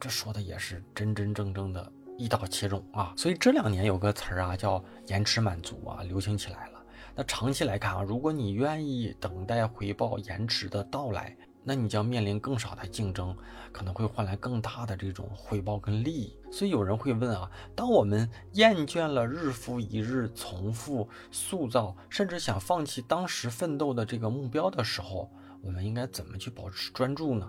[0.00, 3.12] 这说的也是真真正正的一刀切中啊！
[3.16, 6.82] 所以这两年有个词儿啊，叫延迟满足啊，流行起来了。
[7.14, 13.36] 那长期来看啊，如果你愿意等待回报延迟的到来，那你将面临更少的竞争，
[13.72, 16.34] 可能会换来更大的这种回报跟利益。
[16.50, 25.30] 所以有人会问啊，当我们厌倦了日复一日重复塑造，甚至想放弃当时奋斗的这个目标的时候，
[25.60, 27.46] 我们应该怎么去保持专注呢？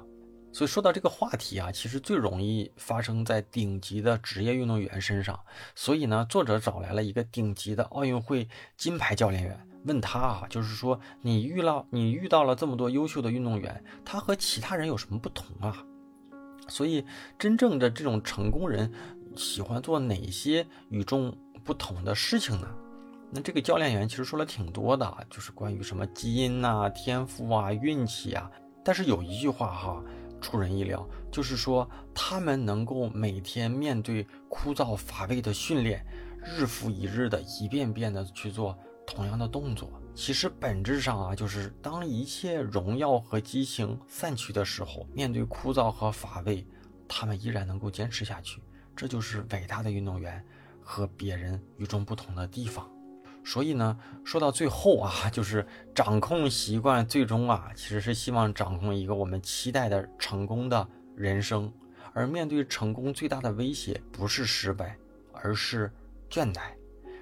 [0.53, 5.39] 所以说到这个话题啊，其实最容易发生在顶级的职业运动员身上。
[5.75, 15.85] 所以呢，作者找来了一个顶级的奥运会金牌教练员，问他啊，就是说你遇到你遇到了这么多优秀的运动员，他和其他人有什么不同啊？
[16.67, 17.05] 所以
[17.39, 18.91] 真正的这种成功人
[19.37, 21.33] 喜欢做哪些与众
[21.63, 22.67] 不同的事情呢？
[23.31, 28.51] 那这个教练员其实说了挺多的，就是关于什么基因呐、天赋啊、运气啊。
[28.83, 30.03] 但是有一句话哈。
[30.41, 36.05] 出人意料，就是说他们能够每天面对枯燥乏味的训练，
[36.43, 38.75] 日复一日的一遍遍的去做
[39.05, 39.89] 同样的动作。
[40.13, 46.67] 其实本质上啊，就是当一切荣耀和激情散去的时候，面对枯燥和乏味，
[47.07, 48.61] 他们依然能够坚持下去。
[48.93, 50.43] 这就是伟大的运动员
[50.81, 52.89] 和别人与众不同的地方。
[53.43, 55.65] 所以呢，说到最后啊， 就是
[55.95, 61.71] 掌控习惯，最终啊，其实是希望掌控一个我们期待的成功的人生。
[62.13, 64.97] 而面对成功最大的威胁，不是失败，
[65.33, 65.89] 而是
[66.29, 66.59] 倦怠。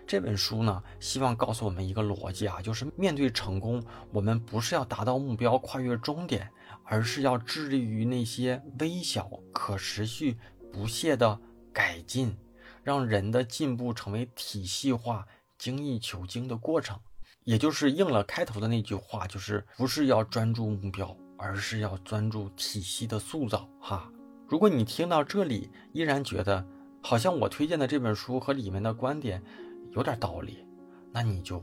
[0.08, 6.50] 这本书呢，希望告诉我们一个逻辑啊，就是面对成功，我们不是要达到目标、跨越终点，
[6.84, 10.36] 而是要致力于那些微小、可持续、
[10.74, 11.40] 不懈的
[11.72, 12.36] 改进，
[12.84, 15.28] 让人的进步成为体系化。
[15.60, 16.98] 精益求精的过程，
[17.44, 23.70] 也就是应了开头的那句话，就是不是要专注目标，而是要专注体系的塑造。
[23.80, 24.10] 哈，
[24.48, 26.66] 如果你听到这里依然觉得
[27.04, 29.44] 好像我推荐的这本书和里面的观点
[29.92, 30.66] 有点道理，
[31.12, 31.62] 那你就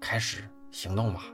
[0.00, 1.24] 开始行动吧。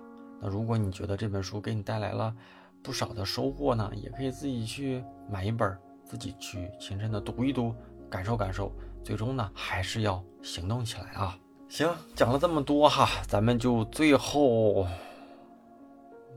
[0.41, 2.35] 那如果你觉得这本书给你带来了
[2.83, 7.75] 不少的收获呢，也可以自己去买一本，自己去亲身的读一读，
[8.09, 8.73] 感受感受。
[9.05, 11.39] 最终呢，还是要行动起来啊。
[11.71, 14.85] 行，讲了这么多哈，咱们就最后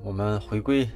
[0.03, 0.87] 我们回归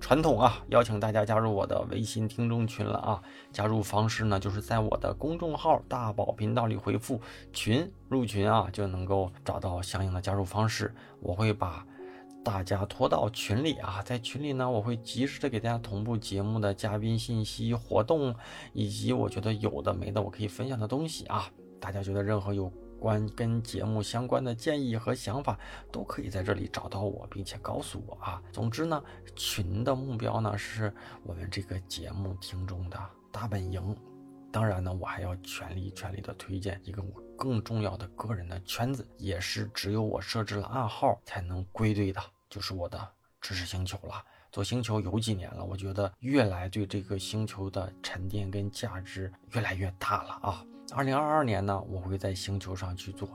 [0.00, 3.22] 传统啊，邀请大家加入我的微信听众群了啊。
[3.52, 7.20] 加入方式呢，就是在我的公众号“大宝频道”里回复
[7.52, 10.94] “群”入群啊，就能够找到相应的加入方式。
[11.20, 11.86] 我会把
[12.42, 18.34] 大家拖到群里啊，在群里呢，我会及时的给大家同步节目的嘉宾信息、活动
[18.72, 21.50] 以及我觉得有的没的我可以分享的东西啊。
[21.78, 25.58] 大家觉得任何有关跟节目相关的建议和想法，
[25.92, 28.42] 都可以在这里找到我，并且告诉我啊。
[28.52, 29.02] 总之呢，
[29.34, 30.92] 群的目标呢是
[31.22, 32.98] 我们这个节目听众的
[33.30, 33.96] 大本营。
[34.52, 43.06] 当然呢，我还要全力全力的推荐一个我更重要的个人的圈子，也是只有我设置了暗号才能归队的，就是我的
[43.40, 44.24] 知识星球了。
[44.50, 50.64] 做星球有几年了，我觉得越来对这个星球的沉淀跟价值越来越大了啊。
[50.92, 53.28] 二零二二年呢，我会在星球上去做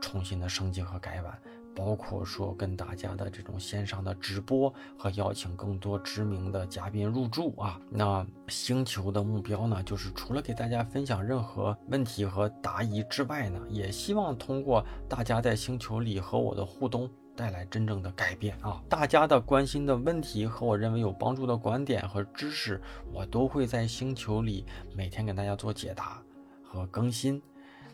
[0.00, 1.36] 重新的升级和改版，
[1.74, 7.80] 包括说跟大家的这种线上的直播和邀请更多知名的嘉宾入驻啊。
[7.90, 18.82] 那星球的目标呢，就是除了给大家分享任何问题和答疑之外呢，也希望通过大家在星球里和我的互动，带来真正的改变啊。
[18.88, 22.80] 大家的关心的问题和我认为有帮助的观点和知识，
[23.12, 26.22] 我都会在星球里每天给大家做解答。
[26.68, 27.42] 和更新，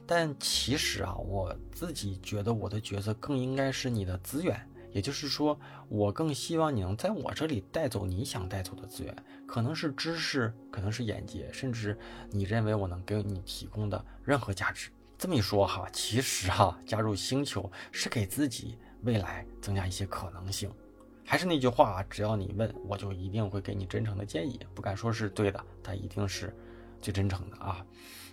[0.05, 5.57] 但其实啊，我自己觉得我的角色更应该是你的资源，也就是说，
[5.89, 9.17] 我更希望你能在我这里带走你想带走的资源，
[9.47, 11.97] 可能是知识，可能是眼界，甚至
[12.31, 14.91] 你认为我能给你提供的任何价值。
[15.17, 20.69] 这么一说哈，其实哈，加入星球是给自己未来增加一些可能性。
[21.25, 26.55] 还是那句话啊，只要你问，我就一定会给你真诚的建议，不敢说是对的，但一定是
[27.05, 27.85] 最真诚的啊。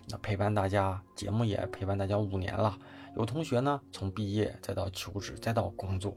[0.08, 2.78] 那陪伴大家，节目也陪伴大家五年了。
[3.18, 6.16] 有同学呢，从毕业再到求职，再到工作。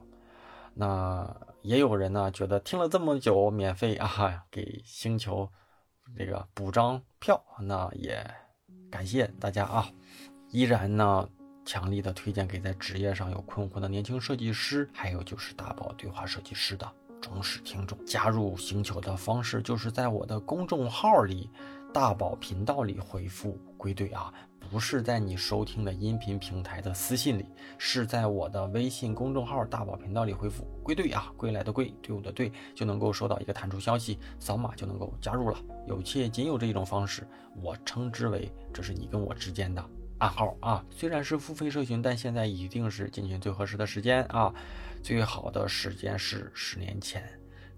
[0.72, 5.50] 那也有人呢，觉得听了这么久，免费啊，给星球
[6.16, 7.44] 这个补张票。
[7.60, 8.24] 那也
[8.90, 9.90] 感谢大家啊，
[10.50, 11.28] 依然呢，
[11.64, 16.90] 强力的推荐给在职业上有困惑的年轻设计师，还有就是大宝对话设计师的
[17.20, 17.98] 忠实听众。
[18.06, 21.50] 加入星球的方式，就是在我的公众号里。
[21.94, 24.34] 大宝频道里回复归队啊，
[24.68, 27.46] 不是在你收听的音频平台的私信里，
[27.78, 35.56] 是在我的微信公众号大宝频道里回复归队啊，归来的归，队伍的队，就能够收到一个弹出消息，扫码就能够加入了。
[35.86, 37.24] 有且仅有这一种方式，
[37.62, 39.88] 我称之为这是你跟我之间的
[40.18, 40.84] 暗号啊。
[40.90, 44.52] 虽然是付费社群，但现在一定是进群最合适的时间啊。
[45.00, 47.22] 最好的时间是十年前，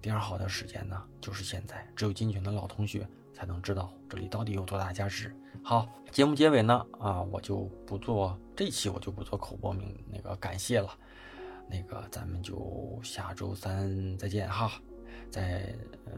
[0.01, 1.87] 第二好的时间呢就是现在。
[1.95, 3.07] 只有进群的老同学。
[3.37, 5.31] 才能知道这里到底有多大价值。
[5.63, 10.89] 好，节目结尾呢，啊，我就不做这期，我就不做口播名那个感谢了。
[11.69, 14.73] 那个咱们就下周三再见哈，
[15.31, 15.75] 在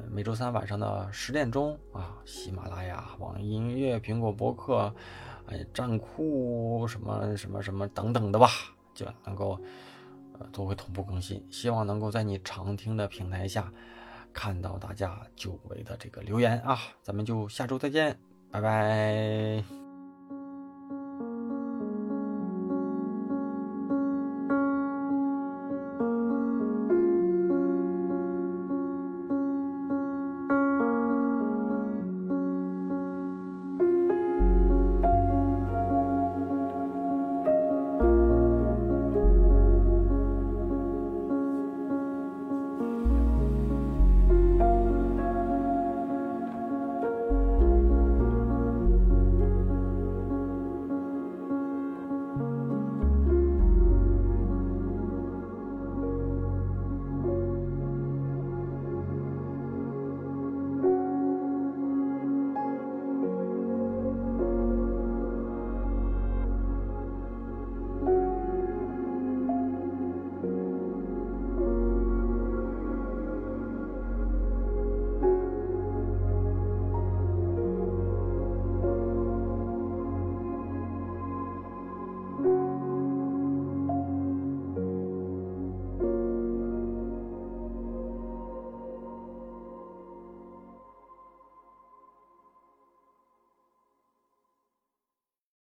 [0.09, 4.95] 每周三晚上的十点钟啊，喜马拉雅、网易音乐、苹果播客、
[5.47, 8.49] 哎站酷什么什么什么等等的吧，
[8.95, 9.59] 就能够
[10.39, 11.45] 呃都会同步更新。
[11.51, 13.73] 希望能够在你常听的平台下。
[14.33, 18.19] 看到大家久违的这个留言啊，咱们就下周再见，
[18.51, 19.88] 拜拜。